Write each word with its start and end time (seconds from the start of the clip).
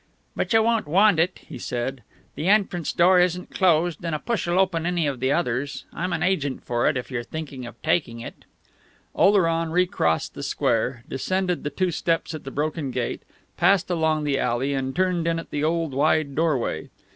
"But 0.35 0.51
you 0.51 0.63
won't 0.63 0.87
want 0.87 1.19
it," 1.19 1.37
he 1.47 1.59
said. 1.59 2.01
"The 2.33 2.47
entrance 2.47 2.91
door 2.91 3.19
isn't 3.19 3.51
closed, 3.53 4.03
and 4.03 4.15
a 4.15 4.17
push'll 4.19 4.57
open 4.57 4.87
any 4.87 5.05
of 5.05 5.19
the 5.19 5.31
others. 5.31 5.85
I'm 5.93 6.11
a 6.11 6.25
agent 6.25 6.63
for 6.65 6.89
it, 6.89 6.97
if 6.97 7.11
you're 7.11 7.21
thinking 7.21 7.67
of 7.67 7.79
taking 7.83 8.19
it" 8.19 8.45
Oleron 9.15 9.69
recrossed 9.69 10.33
the 10.33 10.41
square, 10.41 11.03
descended 11.07 11.63
the 11.63 11.69
two 11.69 11.91
steps 11.91 12.33
at 12.33 12.45
the 12.45 12.49
broken 12.49 12.89
gate, 12.89 13.21
passed 13.57 13.91
along 13.91 14.23
the 14.23 14.39
alley, 14.39 14.73
and 14.73 14.95
turned 14.95 15.27
in 15.27 15.37
at 15.37 15.51
the 15.51 15.63
old 15.63 15.93
wide 15.93 16.33
doorway. 16.33 16.89